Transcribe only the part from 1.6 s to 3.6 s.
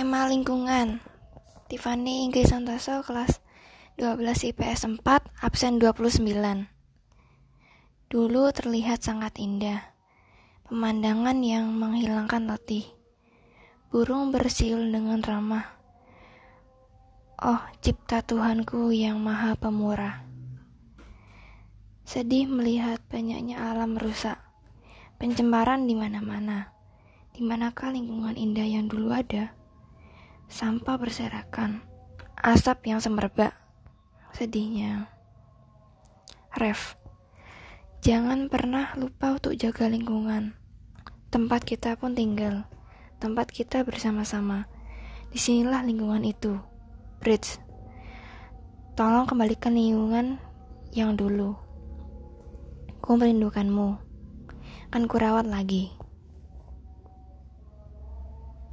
Tiffany Inggris Santoso kelas